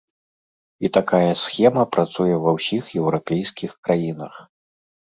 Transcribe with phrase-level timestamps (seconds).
[0.87, 4.33] І такая схема працуе ва ўсіх еўрапейскіх краінах.